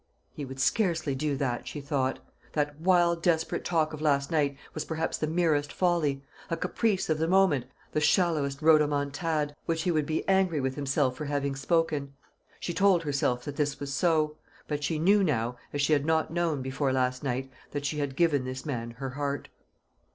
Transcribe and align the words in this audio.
He 0.33 0.45
would 0.45 0.59
scarcely 0.59 1.13
do 1.13 1.37
that, 1.37 1.67
she 1.67 1.79
thought. 1.79 2.17
That 2.53 2.81
wild 2.81 3.21
desperate 3.21 3.63
talk 3.63 3.93
of 3.93 4.01
last 4.01 4.31
night 4.31 4.57
was 4.73 4.83
perhaps 4.83 5.15
the 5.15 5.27
merest 5.27 5.71
folly 5.71 6.23
a 6.49 6.57
caprice 6.57 7.07
of 7.07 7.19
the 7.19 7.27
moment, 7.27 7.65
the 7.91 8.01
shallowest 8.01 8.63
rodomontade, 8.63 9.53
which 9.67 9.83
he 9.83 9.91
would 9.91 10.07
be 10.07 10.27
angry 10.27 10.59
with 10.59 10.73
himself 10.73 11.15
for 11.15 11.25
having 11.25 11.55
spoken. 11.55 12.13
She 12.59 12.73
told 12.73 13.03
herself 13.03 13.45
that 13.45 13.57
this 13.57 13.79
was 13.79 13.93
so; 13.93 14.37
but 14.67 14.83
she 14.83 14.97
knew 14.97 15.23
now, 15.23 15.57
as 15.71 15.83
she 15.83 15.93
had 15.93 16.03
not 16.03 16.33
known 16.33 16.63
before 16.63 16.91
last 16.91 17.23
night, 17.23 17.51
that 17.69 17.85
she 17.85 17.99
had 17.99 18.15
given 18.15 18.43
this 18.43 18.65
man 18.65 18.89
her 18.97 19.11
heart. 19.11 19.49